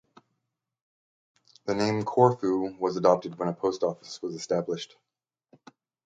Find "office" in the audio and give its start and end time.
3.83-4.19